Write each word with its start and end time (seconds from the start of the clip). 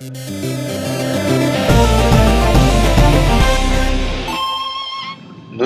Ну 0.00 0.08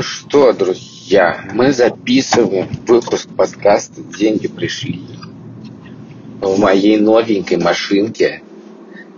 что, 0.02 0.52
друзья, 0.52 1.48
мы 1.52 1.72
записываем 1.72 2.66
выпуск 2.84 3.28
подкаста 3.36 4.02
«Деньги 4.02 4.48
пришли». 4.48 5.02
В 6.40 6.58
моей 6.58 6.98
новенькой 6.98 7.58
машинке 7.58 8.42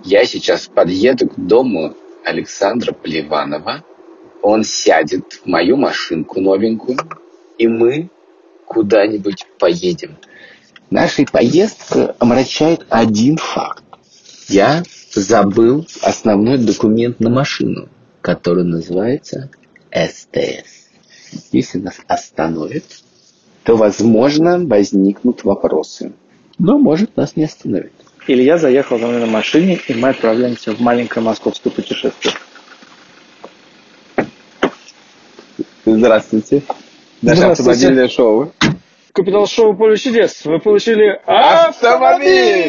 я 0.04 0.26
сейчас 0.26 0.66
подъеду 0.66 1.30
к 1.30 1.36
дому 1.36 1.94
Александра 2.22 2.92
Поливанова. 2.92 3.82
Он 4.42 4.64
сядет 4.64 5.32
в 5.32 5.46
мою 5.46 5.78
машинку 5.78 6.42
новенькую, 6.42 6.98
и 7.56 7.66
мы 7.66 8.10
куда-нибудь 8.66 9.46
поедем. 9.58 10.18
Нашей 10.90 11.24
поездку 11.24 12.14
омрачает 12.18 12.84
один 12.90 13.38
факт. 13.38 13.82
Я 14.48 14.82
забыл 15.20 15.86
основной 16.02 16.58
документ 16.58 17.20
на 17.20 17.30
машину, 17.30 17.88
который 18.20 18.64
называется 18.64 19.50
СТС. 19.90 20.88
Если 21.52 21.78
нас 21.78 21.96
остановят, 22.06 22.84
то, 23.64 23.76
возможно, 23.76 24.58
возникнут 24.64 25.44
вопросы. 25.44 26.12
Но, 26.58 26.78
может, 26.78 27.16
нас 27.16 27.36
не 27.36 27.44
остановят. 27.44 27.92
Илья 28.28 28.58
заехал 28.58 28.98
за 28.98 29.06
мной 29.06 29.20
на 29.20 29.26
машине, 29.26 29.80
и 29.88 29.94
мы 29.94 30.10
отправляемся 30.10 30.72
в 30.74 30.80
маленькое 30.80 31.24
московское 31.24 31.72
путешествие. 31.72 32.34
Здравствуйте. 35.84 36.62
Наше 37.22 37.36
Здравствуйте. 37.38 37.70
автомобильное 37.70 38.08
шоу. 38.08 38.52
Капитал 39.12 39.46
шоу 39.46 39.74
«Поле 39.74 39.96
чудес». 39.96 40.44
Вы 40.44 40.58
получили 40.58 41.18
Автомобиль! 41.24 42.60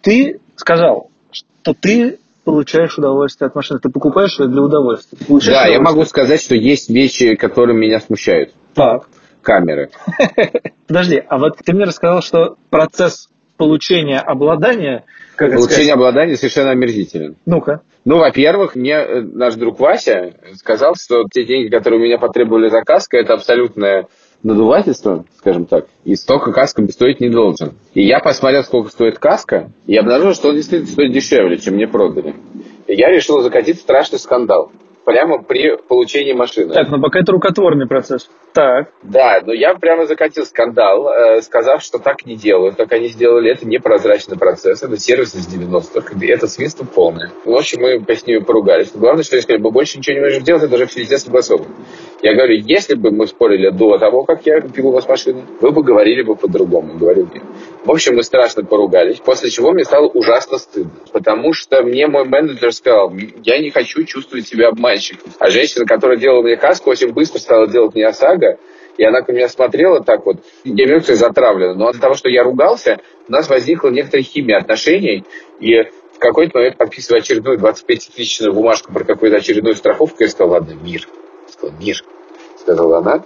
Ты 0.00 0.40
сказал, 0.56 1.11
что 1.32 1.74
ты 1.74 2.18
получаешь 2.44 2.98
удовольствие 2.98 3.48
от 3.48 3.54
машины. 3.54 3.80
Ты 3.80 3.88
покупаешь 3.88 4.38
ее 4.38 4.48
для 4.48 4.62
удовольствия. 4.62 5.18
Да, 5.46 5.66
я 5.66 5.80
могу 5.80 6.04
сказать, 6.04 6.42
что 6.42 6.54
есть 6.54 6.90
вещи, 6.90 7.34
которые 7.36 7.76
меня 7.76 8.00
смущают. 8.00 8.52
Так. 8.74 9.06
Камеры. 9.42 9.90
Подожди, 10.86 11.22
а 11.28 11.38
вот 11.38 11.58
ты 11.64 11.72
мне 11.72 11.84
рассказал, 11.84 12.22
что 12.22 12.56
процесс 12.70 13.28
получения 13.56 14.18
обладания... 14.18 15.04
Как 15.36 15.50
Получение 15.50 15.68
сказать? 15.68 15.90
обладания 15.94 16.36
совершенно 16.36 16.70
омерзителен. 16.70 17.36
Ну-ка. 17.46 17.80
Ну, 18.04 18.18
во-первых, 18.18 18.74
мне 18.76 18.94
э, 18.94 19.20
наш 19.22 19.54
друг 19.54 19.80
Вася 19.80 20.34
сказал, 20.56 20.94
что 20.94 21.24
те 21.32 21.44
деньги, 21.44 21.68
которые 21.68 22.00
у 22.00 22.04
меня 22.04 22.18
потребовали 22.18 22.68
за 22.68 22.82
каско, 22.82 23.16
это 23.16 23.34
абсолютное 23.34 24.06
надувательство, 24.42 25.24
скажем 25.38 25.66
так, 25.66 25.86
и 26.04 26.14
столько 26.14 26.52
каска 26.52 26.86
стоить 26.88 27.20
не 27.20 27.28
должен. 27.28 27.74
И 27.94 28.04
я 28.06 28.20
посмотрел, 28.20 28.64
сколько 28.64 28.90
стоит 28.90 29.18
каска, 29.18 29.70
и 29.86 29.96
обнаружил, 29.96 30.34
что 30.34 30.48
он 30.48 30.56
действительно 30.56 30.90
стоит 30.90 31.12
дешевле, 31.12 31.58
чем 31.58 31.74
мне 31.74 31.86
продали. 31.86 32.34
И 32.86 32.94
я 32.94 33.10
решил 33.10 33.40
закатить 33.40 33.80
страшный 33.80 34.18
скандал. 34.18 34.70
Прямо 35.04 35.42
при 35.42 35.76
получении 35.76 36.32
машины. 36.32 36.72
Так, 36.72 36.88
ну 36.88 37.00
пока 37.00 37.18
это 37.18 37.32
рукотворный 37.32 37.88
процесс. 37.88 38.30
Так. 38.52 38.92
Да, 39.02 39.40
но 39.44 39.52
я 39.52 39.74
прямо 39.74 40.06
закатил 40.06 40.46
скандал, 40.46 41.08
э, 41.08 41.42
сказав, 41.42 41.82
что 41.82 41.98
так 41.98 42.24
не 42.24 42.36
делают. 42.36 42.76
Как 42.76 42.92
они 42.92 43.08
сделали, 43.08 43.50
это 43.50 43.66
непрозрачный 43.66 44.38
процесс, 44.38 44.80
это 44.80 44.96
сервис 44.98 45.34
из 45.34 45.52
90-х, 45.52 46.14
и 46.20 46.26
это 46.28 46.46
свинство 46.46 46.84
полное. 46.84 47.32
В 47.44 47.50
общем, 47.50 47.80
мы 47.80 48.14
с 48.14 48.26
ними 48.26 48.38
поругались. 48.38 48.94
Но 48.94 49.00
главное, 49.00 49.24
что 49.24 49.34
я 49.34 49.42
сказал, 49.42 49.60
мы 49.60 49.72
больше 49.72 49.98
ничего 49.98 50.14
не 50.14 50.20
можем 50.20 50.44
делать, 50.44 50.62
это 50.62 50.74
уже 50.74 50.86
везде 50.94 51.18
согласовано. 51.18 51.66
Я 52.22 52.34
говорю, 52.34 52.62
если 52.64 52.94
бы 52.94 53.10
мы 53.10 53.26
спорили 53.26 53.70
до 53.70 53.98
того, 53.98 54.22
как 54.22 54.46
я 54.46 54.60
купил 54.60 54.88
у 54.88 54.92
вас 54.92 55.08
машину, 55.08 55.42
вы 55.60 55.72
бы 55.72 55.82
говорили 55.82 56.22
бы 56.22 56.36
по-другому, 56.36 56.96
говорил 56.96 57.28
я. 57.34 57.40
В 57.84 57.90
общем, 57.90 58.14
мы 58.14 58.22
страшно 58.22 58.64
поругались, 58.64 59.18
после 59.18 59.50
чего 59.50 59.72
мне 59.72 59.82
стало 59.82 60.06
ужасно 60.06 60.58
стыдно. 60.58 60.92
Потому 61.12 61.52
что 61.52 61.82
мне 61.82 62.06
мой 62.06 62.24
менеджер 62.24 62.72
сказал, 62.72 63.12
я 63.42 63.58
не 63.58 63.70
хочу 63.70 64.04
чувствовать 64.04 64.46
себя 64.46 64.68
обманщиком. 64.68 65.32
А 65.40 65.50
женщина, 65.50 65.84
которая 65.84 66.16
делала 66.16 66.42
мне 66.42 66.56
каску, 66.56 66.90
очень 66.90 67.12
быстро 67.12 67.40
стала 67.40 67.66
делать 67.66 67.96
мне 67.96 68.06
ОСАГО, 68.06 68.58
и 68.98 69.04
она 69.04 69.20
на 69.26 69.32
меня 69.32 69.48
смотрела 69.48 70.00
так 70.04 70.24
вот, 70.24 70.36
я 70.62 70.84
эмоции 70.84 71.14
затравлена. 71.14 71.74
Но 71.74 71.88
от 71.88 71.98
того, 71.98 72.14
что 72.14 72.28
я 72.28 72.44
ругался, 72.44 73.00
у 73.28 73.32
нас 73.32 73.48
возникла 73.48 73.88
некоторая 73.88 74.22
химия 74.22 74.58
отношений, 74.58 75.24
и 75.58 75.82
в 76.14 76.18
какой-то 76.20 76.58
момент, 76.58 76.76
подписывая 76.76 77.20
очередную 77.20 77.58
25-тысячную 77.58 78.52
бумажку 78.52 78.92
про 78.92 79.02
какую-то 79.02 79.38
очередную 79.38 79.74
страховку, 79.74 80.22
я 80.22 80.28
сказал, 80.28 80.52
ладно, 80.52 80.74
мир. 80.74 81.08
Я 81.48 81.52
сказал, 81.52 81.76
мир, 81.80 81.96
сказала 82.62 82.98
она. 82.98 83.22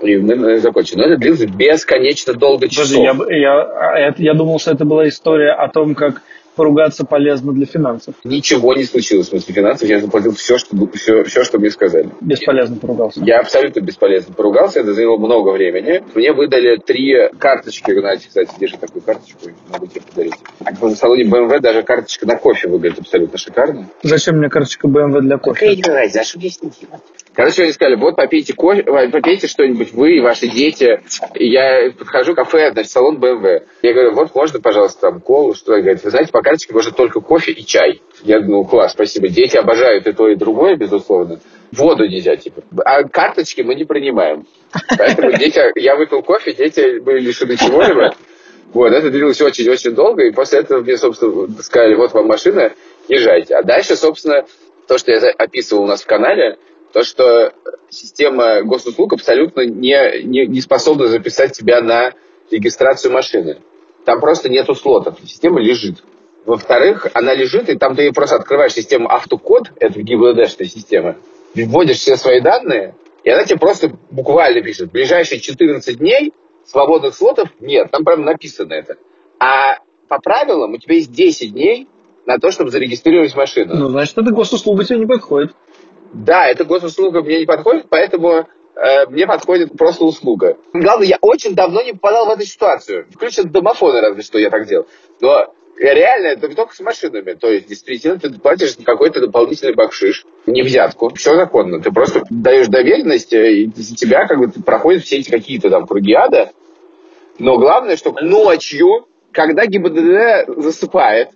И 0.00 0.16
мы 0.16 0.58
закончили. 0.58 0.98
Но 1.00 1.06
это 1.06 1.16
длилось 1.18 1.44
бесконечно 1.46 2.32
долго 2.34 2.68
часов. 2.68 2.84
Подожди, 2.86 3.02
я, 3.02 3.14
бы- 3.14 3.32
я, 3.32 3.60
а 3.60 3.98
это- 3.98 4.22
я 4.22 4.34
думал, 4.34 4.58
что 4.58 4.70
это 4.72 4.84
была 4.84 5.08
история 5.08 5.52
о 5.52 5.68
том, 5.68 5.94
как 5.94 6.22
поругаться 6.54 7.04
полезно 7.04 7.52
для 7.52 7.66
финансов. 7.66 8.14
Ничего 8.24 8.72
не 8.72 8.84
случилось 8.84 9.26
в 9.26 9.28
смысле 9.30 9.52
финансов. 9.54 9.86
Я 9.86 10.00
заплатил 10.00 10.32
все, 10.32 10.56
что, 10.56 10.74
все, 10.94 11.22
все, 11.24 11.44
что 11.44 11.58
мне 11.58 11.68
сказали. 11.70 12.08
Бесполезно 12.22 12.76
поругался. 12.76 13.20
Я 13.22 13.40
абсолютно 13.40 13.80
бесполезно 13.80 14.32
поругался, 14.34 14.80
это 14.80 14.94
заняло 14.94 15.18
много 15.18 15.50
времени. 15.50 16.02
Мне 16.14 16.32
выдали 16.32 16.78
три 16.78 17.28
карточки, 17.38 17.92
знаете, 18.00 18.28
кстати, 18.28 18.50
держи 18.58 18.78
такую 18.78 19.02
карточку, 19.02 19.50
могу 19.70 19.86
тебе 19.86 20.00
подарить. 20.08 20.32
А 20.64 20.72
в 20.72 20.94
салоне 20.94 21.24
BMW 21.24 21.60
даже 21.60 21.82
карточка 21.82 22.26
на 22.26 22.36
кофе 22.36 22.68
выглядит 22.68 23.00
абсолютно 23.00 23.36
шикарно. 23.36 23.88
Зачем 24.02 24.38
мне 24.38 24.48
карточка 24.48 24.88
BMW 24.88 25.20
для 25.20 25.36
кофе? 25.36 25.66
разница, 25.86 26.20
а 26.20 26.24
что 26.24 26.38
здесь 26.38 26.62
не 26.62 26.70
делать? 26.70 27.02
Короче, 27.36 27.64
они 27.64 27.72
сказали, 27.72 27.96
вот 27.96 28.16
попейте 28.16 28.54
кофе, 28.54 28.82
попейте 28.82 29.46
что-нибудь 29.46 29.92
вы 29.92 30.16
и 30.16 30.20
ваши 30.20 30.48
дети. 30.48 31.02
И 31.34 31.48
я 31.48 31.92
подхожу 31.96 32.32
в 32.32 32.34
кафе, 32.34 32.72
значит, 32.72 32.90
салон 32.90 33.18
BMW. 33.18 33.62
Я 33.82 33.92
говорю, 33.92 34.14
вот 34.14 34.34
можно, 34.34 34.58
пожалуйста, 34.58 35.02
там 35.02 35.20
колу, 35.20 35.54
что 35.54 35.74
они 35.74 35.82
говорят, 35.82 36.02
вы 36.02 36.10
знаете, 36.10 36.32
по 36.32 36.40
карточке 36.40 36.72
можно 36.72 36.92
только 36.92 37.20
кофе 37.20 37.52
и 37.52 37.64
чай. 37.64 38.00
Я 38.22 38.40
думаю, 38.40 38.64
класс, 38.64 38.92
спасибо. 38.92 39.28
Дети 39.28 39.58
обожают 39.58 40.06
и 40.06 40.12
то, 40.12 40.28
и 40.28 40.34
другое, 40.34 40.76
безусловно. 40.76 41.38
Воду 41.72 42.08
нельзя, 42.08 42.36
типа. 42.36 42.62
А 42.86 43.04
карточки 43.04 43.60
мы 43.60 43.74
не 43.74 43.84
принимаем. 43.84 44.46
Поэтому 44.96 45.32
дети, 45.32 45.60
я 45.78 45.96
выпил 45.96 46.22
кофе, 46.22 46.54
дети 46.54 47.00
были 47.00 47.20
лишены 47.20 47.58
чего-либо. 47.58 48.14
Вот, 48.72 48.92
это 48.92 49.10
длилось 49.10 49.42
очень-очень 49.42 49.94
долго, 49.94 50.24
и 50.24 50.32
после 50.32 50.60
этого 50.60 50.80
мне, 50.80 50.96
собственно, 50.96 51.48
сказали, 51.62 51.96
вот 51.96 52.14
вам 52.14 52.28
машина, 52.28 52.72
езжайте. 53.08 53.56
А 53.56 53.62
дальше, 53.62 53.94
собственно, 53.94 54.46
то, 54.88 54.96
что 54.96 55.12
я 55.12 55.30
описывал 55.32 55.84
у 55.84 55.86
нас 55.86 56.02
в 56.02 56.06
канале, 56.06 56.56
то, 56.96 57.04
что 57.04 57.52
система 57.90 58.62
госуслуг 58.62 59.12
абсолютно 59.12 59.66
не, 59.66 60.22
не, 60.22 60.46
не 60.46 60.60
способна 60.62 61.08
записать 61.08 61.52
тебя 61.52 61.82
на 61.82 62.14
регистрацию 62.50 63.12
машины. 63.12 63.58
Там 64.06 64.18
просто 64.18 64.48
нету 64.48 64.74
слотов, 64.74 65.18
система 65.22 65.60
лежит. 65.60 66.02
Во-вторых, 66.46 67.06
она 67.12 67.34
лежит, 67.34 67.68
и 67.68 67.76
там 67.76 67.96
ты 67.96 68.10
просто 68.12 68.36
открываешь 68.36 68.72
систему 68.72 69.10
автокод, 69.10 69.72
это 69.78 70.00
ГИБДДшная 70.00 70.68
система, 70.68 71.16
вводишь 71.54 71.98
все 71.98 72.16
свои 72.16 72.40
данные, 72.40 72.94
и 73.24 73.28
она 73.28 73.44
тебе 73.44 73.58
просто 73.58 73.92
буквально 74.10 74.62
пишет, 74.62 74.90
ближайшие 74.90 75.38
14 75.38 75.98
дней 75.98 76.32
свободных 76.64 77.14
слотов 77.14 77.50
нет, 77.60 77.90
там 77.90 78.06
прям 78.06 78.24
написано 78.24 78.72
это. 78.72 78.96
А 79.38 79.80
по 80.08 80.18
правилам 80.18 80.72
у 80.72 80.78
тебя 80.78 80.94
есть 80.94 81.12
10 81.12 81.52
дней 81.52 81.88
на 82.24 82.38
то, 82.38 82.50
чтобы 82.50 82.70
зарегистрировать 82.70 83.34
машину. 83.36 83.74
Ну, 83.74 83.88
значит, 83.90 84.16
эта 84.16 84.30
госуслуга 84.30 84.84
тебе 84.84 85.00
не 85.00 85.06
подходит. 85.06 85.52
Да, 86.12 86.46
эта 86.46 86.64
госуслуга 86.64 87.22
мне 87.22 87.40
не 87.40 87.46
подходит, 87.46 87.86
поэтому 87.88 88.46
э, 88.76 89.06
мне 89.08 89.26
подходит 89.26 89.76
просто 89.76 90.04
услуга. 90.04 90.56
Главное, 90.72 91.06
я 91.06 91.18
очень 91.20 91.54
давно 91.54 91.82
не 91.82 91.92
попадал 91.92 92.26
в 92.26 92.30
эту 92.30 92.44
ситуацию. 92.44 93.06
Включен 93.12 93.50
домофоны, 93.50 94.00
разве 94.00 94.22
что 94.22 94.38
я 94.38 94.50
так 94.50 94.66
делал. 94.66 94.86
Но 95.20 95.52
реально 95.78 96.28
это 96.28 96.54
только 96.54 96.74
с 96.74 96.80
машинами. 96.80 97.34
То 97.34 97.48
есть, 97.48 97.68
действительно, 97.68 98.18
ты 98.18 98.30
платишь 98.32 98.76
какой-то 98.84 99.20
дополнительный 99.20 99.74
бакшиш, 99.74 100.24
не 100.46 100.62
взятку. 100.62 101.12
Все 101.14 101.34
законно. 101.34 101.80
Ты 101.80 101.92
просто 101.92 102.22
даешь 102.30 102.68
доверенность, 102.68 103.32
э, 103.32 103.52
и 103.52 103.72
за 103.74 103.94
тебя 103.94 104.26
как 104.26 104.38
бы 104.38 104.48
проходят 104.62 105.04
все 105.04 105.18
эти 105.18 105.30
какие-то 105.30 105.70
там 105.70 105.86
круги 105.86 106.14
ада. 106.14 106.50
Но 107.38 107.58
главное, 107.58 107.96
что 107.96 108.12
ночью, 108.20 109.06
когда 109.32 109.66
ГИБДД 109.66 110.56
засыпает, 110.56 111.30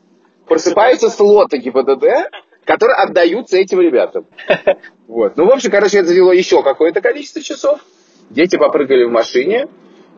просыпаются 0.46 1.10
слоты 1.10 1.58
ГИБДД, 1.58 2.30
которые 2.70 2.96
отдаются 2.98 3.56
этим 3.56 3.80
ребятам. 3.80 4.26
Вот. 5.08 5.36
Ну, 5.36 5.44
в 5.44 5.50
общем, 5.50 5.72
короче, 5.72 5.98
это 5.98 6.06
заняло 6.06 6.30
еще 6.30 6.62
какое-то 6.62 7.00
количество 7.00 7.42
часов. 7.42 7.80
Дети 8.30 8.54
попрыгали 8.54 9.02
в 9.02 9.10
машине, 9.10 9.66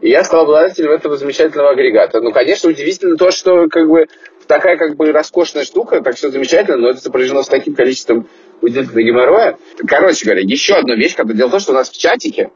и 0.02 0.10
я 0.10 0.22
стал 0.22 0.42
обладателем 0.42 0.90
этого 0.90 1.16
замечательного 1.16 1.70
агрегата. 1.70 2.20
Ну, 2.20 2.30
конечно, 2.30 2.68
удивительно 2.68 3.16
то, 3.16 3.30
что 3.30 3.68
как 3.70 3.88
бы 3.88 4.08
такая 4.46 4.76
как 4.76 4.96
бы 4.96 5.10
роскошная 5.10 5.64
штука, 5.64 6.02
так 6.02 6.16
все 6.16 6.28
замечательно, 6.28 6.76
но 6.76 6.90
это 6.90 7.00
сопряжено 7.00 7.42
с 7.42 7.48
таким 7.48 7.74
количеством 7.74 8.28
удивительного 8.60 9.02
геморроя. 9.02 9.58
Короче 9.88 10.26
говоря, 10.26 10.42
еще 10.42 10.74
одна 10.74 10.94
вещь, 10.94 11.16
когда 11.16 11.32
дело 11.32 11.48
в 11.48 11.52
том, 11.52 11.60
что 11.60 11.72
у 11.72 11.74
нас 11.74 11.88
в 11.88 11.96
чатике 11.96 12.50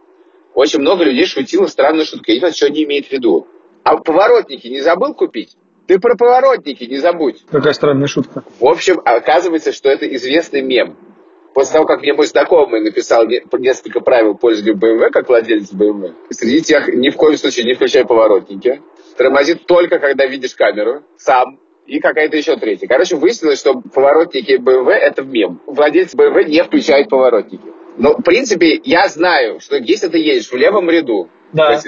очень 0.52 0.80
много 0.80 1.04
людей 1.04 1.24
шутило 1.24 1.68
странную 1.68 2.04
шутку. 2.04 2.24
Я 2.26 2.34
не 2.34 2.40
знаю, 2.40 2.54
что 2.54 2.66
они 2.66 2.84
имеют 2.84 3.06
в 3.06 3.12
виду. 3.12 3.48
А 3.82 3.96
поворотники 3.96 4.66
не 4.66 4.82
забыл 4.82 5.14
купить? 5.14 5.56
Ты 5.86 5.98
про 5.98 6.16
поворотники 6.16 6.84
не 6.84 6.98
забудь. 6.98 7.44
Какая 7.50 7.72
странная 7.72 8.06
шутка. 8.08 8.42
В 8.60 8.66
общем, 8.66 9.00
оказывается, 9.04 9.72
что 9.72 9.88
это 9.88 10.06
известный 10.16 10.62
мем. 10.62 10.96
После 11.54 11.72
того, 11.74 11.86
как 11.86 12.02
мне 12.02 12.12
мой 12.12 12.26
знакомый 12.26 12.82
написал 12.82 13.26
не- 13.26 13.42
несколько 13.58 14.00
правил 14.00 14.34
пользования 14.36 14.74
BMW, 14.74 15.10
как 15.10 15.28
владелец 15.28 15.72
BMW, 15.72 16.12
среди 16.30 16.60
тех 16.60 16.88
ни 16.88 17.08
в 17.08 17.16
коем 17.16 17.36
случае 17.38 17.64
не 17.64 17.74
включай 17.74 18.04
поворотники. 18.04 18.82
Тормозит 19.16 19.64
только, 19.66 19.98
когда 19.98 20.26
видишь 20.26 20.54
камеру, 20.54 21.02
сам. 21.16 21.58
и 21.86 22.00
какая-то 22.00 22.36
еще 22.36 22.56
третья. 22.56 22.88
Короче, 22.88 23.14
выяснилось, 23.16 23.60
что 23.60 23.80
поворотники 23.80 24.58
BMW— 24.58 24.90
это 24.90 25.22
мем. 25.22 25.60
Владельцы 25.66 26.16
BMW 26.16 26.44
не 26.44 26.62
включают 26.64 27.08
поворотники. 27.08 27.75
Но, 27.96 28.14
в 28.14 28.22
принципе, 28.22 28.80
я 28.84 29.08
знаю, 29.08 29.60
что 29.60 29.76
если 29.76 30.08
ты 30.08 30.18
едешь 30.18 30.50
в 30.50 30.54
левом 30.56 30.90
ряду, 30.90 31.28
Да. 31.52 31.80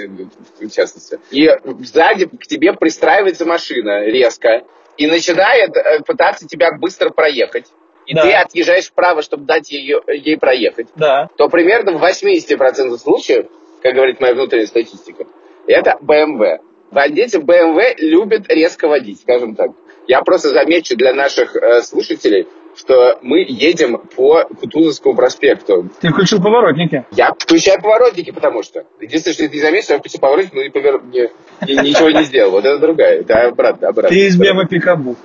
в 0.59 0.69
частности, 0.69 1.19
и 1.31 1.49
сзади 1.83 2.25
к 2.25 2.47
тебе 2.47 2.73
пристраивается 2.73 3.45
машина 3.45 4.05
резко 4.05 4.63
и 4.97 5.05
начинает 5.07 5.75
э, 5.75 5.99
пытаться 6.05 6.47
тебя 6.47 6.71
быстро 6.79 7.09
проехать, 7.09 7.65
и 8.05 8.15
Да. 8.15 8.23
ты 8.23 8.31
отъезжаешь 8.33 8.85
вправо, 8.87 9.21
чтобы 9.21 9.45
дать 9.45 9.69
ее, 9.71 10.01
ей 10.07 10.37
проехать, 10.37 10.87
Да. 10.95 11.29
то 11.37 11.47
примерно 11.49 11.91
в 11.97 12.03
80% 12.03 12.97
случаев, 12.97 13.47
как 13.83 13.93
говорит 13.93 14.19
моя 14.19 14.33
внутренняя 14.33 14.67
статистика, 14.67 15.25
это 15.67 15.97
BMW. 16.01 16.57
Владельцы 16.91 17.37
BMW 17.39 17.93
любят 17.99 18.49
резко 18.49 18.87
водить, 18.87 19.19
скажем 19.21 19.55
так. 19.55 19.71
Я 20.07 20.21
просто 20.23 20.49
замечу 20.49 20.95
для 20.97 21.13
наших 21.13 21.55
э, 21.55 21.81
слушателей, 21.83 22.47
что 22.75 23.19
мы 23.21 23.39
едем 23.47 23.97
по 24.15 24.43
Кутузовскому 24.45 25.15
проспекту. 25.15 25.89
Ты 26.01 26.09
включил 26.09 26.41
поворотники. 26.41 27.05
Я 27.11 27.33
включаю 27.37 27.81
поворотники, 27.81 28.31
потому 28.31 28.63
что. 28.63 28.85
Единственное, 28.99 29.33
что 29.33 29.47
ты 29.47 29.55
не 29.55 29.61
заметишь, 29.61 29.89
я 29.89 29.97
включил 29.99 30.19
поворотник, 30.19 30.53
но 30.53 30.63
не 30.63 30.69
повер... 30.69 31.01
не- 31.03 31.29
не- 31.67 31.89
ничего 31.89 32.09
не 32.09 32.23
сделал. 32.23 32.51
Вот 32.51 32.65
это 32.65 32.77
другая. 32.79 33.21
Это 33.21 33.47
обратно, 33.47 33.89
обратно. 33.89 34.09
Ты 34.09 34.27
из 34.27 34.37
мема 34.39 34.65
Пикабу. 34.67 35.15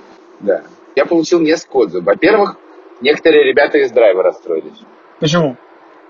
Да. 0.41 0.63
Я 0.95 1.05
получил 1.05 1.39
несколько 1.39 1.77
отзывов. 1.77 2.05
Во-первых, 2.05 2.57
некоторые 3.01 3.43
ребята 3.43 3.77
из 3.77 3.91
драйва 3.91 4.23
расстроились. 4.23 4.77
Почему? 5.19 5.55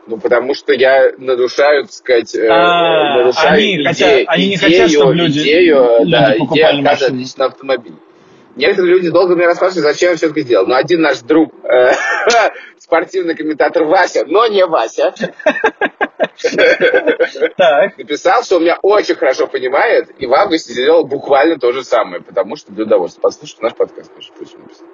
Ну, 0.07 0.17
потому 0.19 0.53
что 0.53 0.71
я 0.73 1.11
нарушаю, 1.17 1.83
так 1.85 1.91
сказать, 1.93 2.35
э, 2.35 2.47
А, 2.47 3.17
нарушаю 3.17 3.53
они 3.55 3.73
идею, 3.75 3.85
хотят- 3.87 4.23
они 4.27 4.49
не 4.49 4.57
хотят, 4.57 4.91
чтобы 4.91 5.15
люди- 5.15 5.39
идею, 5.39 5.99
люди 6.01 6.11
да, 6.11 6.35
покупали 6.37 6.59
идею 6.81 6.91
отказа 6.91 7.11
личного 7.13 7.51
автомобиля. 7.51 7.95
Некоторые 8.55 8.95
люди 8.95 9.09
долго 9.09 9.35
мне 9.35 9.45
рассказывали, 9.45 9.83
зачем 9.83 10.11
я 10.11 10.17
все-таки 10.17 10.41
сделал. 10.41 10.65
Но 10.65 10.75
один 10.75 11.01
наш 11.01 11.19
друг, 11.19 11.53
э, 11.63 11.91
спортивный 12.79 13.35
комментатор 13.35 13.83
Вася, 13.83 14.23
но 14.25 14.47
не 14.47 14.65
Вася, 14.65 15.13
написал, 17.97 18.43
что 18.43 18.57
он 18.57 18.63
меня 18.63 18.79
очень 18.81 19.15
хорошо 19.15 19.47
понимает, 19.47 20.09
и 20.17 20.25
в 20.25 20.33
августе 20.33 20.73
сделал 20.73 21.05
буквально 21.05 21.59
то 21.59 21.71
же 21.73 21.83
самое, 21.83 22.21
потому 22.21 22.55
что 22.55 22.71
для 22.71 22.85
удовольствия. 22.85 23.21
Послушайте 23.21 23.63
наш 23.63 23.75
подкаст, 23.75 24.11
написал. 24.15 24.87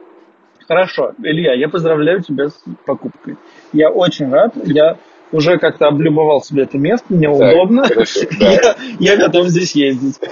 Хорошо. 0.67 1.13
Илья, 1.21 1.53
я 1.53 1.69
поздравляю 1.69 2.23
тебя 2.23 2.47
с 2.47 2.63
покупкой. 2.85 3.37
Я 3.73 3.89
очень 3.89 4.31
рад. 4.31 4.53
Я 4.63 4.97
уже 5.31 5.57
как-то 5.57 5.87
облюбовал 5.87 6.41
себе 6.41 6.63
это 6.63 6.77
место, 6.77 7.05
мне 7.09 7.29
удобно. 7.29 7.87
хорошо, 7.87 8.21
да. 8.39 8.51
Я, 8.51 8.75
я 8.99 9.17
готов 9.17 9.47
здесь 9.47 9.75
ездить. 9.75 10.15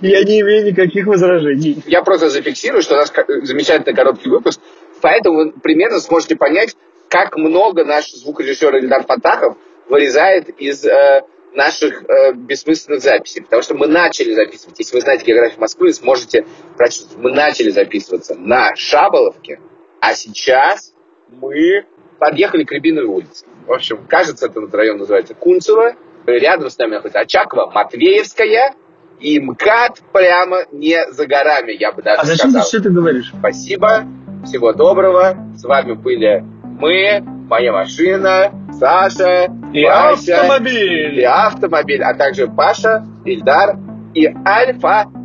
Я 0.00 0.24
не 0.24 0.40
имею 0.40 0.66
никаких 0.66 1.06
возражений. 1.06 1.82
Я 1.86 2.02
просто 2.02 2.30
зафиксирую, 2.30 2.82
что 2.82 2.94
у 2.94 2.98
нас 2.98 3.12
замечательный 3.42 3.94
короткий 3.94 4.28
выпуск, 4.28 4.60
поэтому 5.00 5.36
вы 5.36 5.52
примерно 5.52 6.00
сможете 6.00 6.36
понять, 6.36 6.76
как 7.08 7.36
много 7.36 7.84
наш 7.84 8.10
звукорежиссер 8.10 8.76
Ильдар 8.76 9.04
Фатахов 9.04 9.56
вырезает 9.88 10.48
из 10.48 10.84
э, 10.86 11.22
наших 11.54 12.02
э, 12.04 12.32
бессмысленных 12.32 13.02
записей. 13.02 13.42
Потому 13.42 13.62
что 13.62 13.74
мы 13.74 13.86
начали 13.86 14.32
записывать, 14.32 14.78
если 14.78 14.94
вы 14.94 15.02
знаете 15.02 15.24
географию 15.24 15.60
Москвы, 15.60 15.88
вы 15.88 15.92
сможете 15.92 16.46
прочувствовать, 16.76 17.22
мы 17.22 17.32
начали 17.32 17.70
записываться 17.70 18.34
на 18.34 18.74
Шаболовке, 18.76 19.60
а 20.00 20.14
сейчас 20.14 20.94
мы 21.28 21.84
подъехали 22.22 22.62
к 22.62 22.70
Рябиновой 22.70 23.08
улице. 23.08 23.44
В 23.66 23.72
общем, 23.72 23.98
кажется, 24.08 24.46
этот 24.46 24.72
район 24.76 24.98
называется 24.98 25.34
Кунцево. 25.34 25.94
Рядом 26.24 26.70
с 26.70 26.78
нами 26.78 26.92
находится 26.92 27.18
Очакова, 27.18 27.68
Матвеевская, 27.74 28.74
и 29.18 29.40
МКАД 29.40 30.02
прямо 30.12 30.58
не 30.70 31.04
за 31.10 31.26
горами, 31.26 31.72
я 31.72 31.90
бы 31.90 32.00
даже 32.00 32.20
А 32.20 32.24
зачем 32.24 32.46
ты 32.46 32.50
сказал. 32.52 32.68
все 32.68 32.78
это 32.78 32.90
говоришь? 32.90 33.32
Спасибо, 33.36 34.04
всего 34.44 34.72
доброго. 34.72 35.36
С 35.56 35.64
вами 35.64 35.94
были 35.94 36.44
мы, 36.62 37.24
моя 37.48 37.72
машина, 37.72 38.52
Саша, 38.78 39.48
И 39.72 39.84
Вася, 39.84 40.42
автомобиль! 40.42 41.18
и 41.18 41.24
автомобиль, 41.24 42.04
а 42.04 42.14
также 42.14 42.46
Паша, 42.46 43.04
Ильдар 43.24 43.76
и 44.14 44.26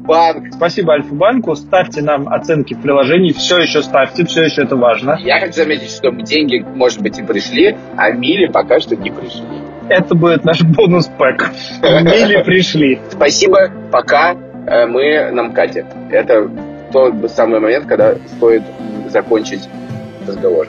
Альфа-Банк. 0.09 0.54
Спасибо 0.54 0.94
Альфа-банку. 0.94 1.56
Ставьте 1.56 2.01
нам 2.01 2.27
оценки 2.30 2.74
в 2.74 2.81
приложении. 2.81 3.31
Все 3.31 3.59
еще 3.59 3.81
ставьте, 3.81 4.25
все 4.25 4.44
еще 4.44 4.63
это 4.63 4.75
важно. 4.75 5.18
Я 5.19 5.39
хочу 5.39 5.54
заметить, 5.54 5.92
что 5.92 6.12
деньги, 6.12 6.65
может 6.75 7.01
быть, 7.01 7.19
и 7.19 7.24
пришли, 7.24 7.75
а 7.95 8.12
мили 8.12 8.48
пока 8.48 8.80
что 8.80 8.95
не 8.95 9.12
пришли. 9.12 9.44
Это 9.89 10.15
будет 10.15 10.44
наш 10.44 10.62
бонус-пэк. 10.62 11.51
Мили 11.81 12.44
пришли. 12.44 13.00
Спасибо, 13.09 13.71
пока 13.92 14.36
э, 14.65 14.86
мы 14.86 15.31
на 15.31 15.44
МКАДе. 15.44 15.86
Это 16.10 16.50
тот 16.92 17.31
самый 17.31 17.60
момент, 17.60 17.86
когда 17.86 18.15
стоит 18.38 18.63
закончить 19.10 19.68
разговор. 20.27 20.68